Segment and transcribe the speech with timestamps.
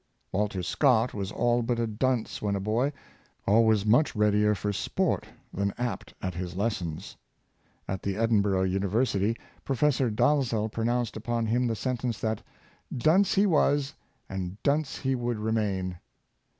[0.31, 2.91] Walter Scott was all but a dunce when a boy,
[3.45, 7.15] always much readier for sport than apt at his lessons.
[7.87, 12.41] At the Edinburg University, Professor Dalzell pronounced upon him the sentence that"
[13.09, 13.93] Dunce he was,
[14.27, 15.99] and dunce he would remain."